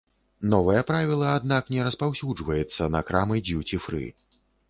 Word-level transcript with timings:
Новае 0.53 0.79
правіла, 0.91 1.27
аднак, 1.39 1.69
не 1.75 1.83
распаўсюджваецца 1.89 2.89
на 2.97 3.01
крамы 3.13 3.37
д'юці-фры. 3.51 4.05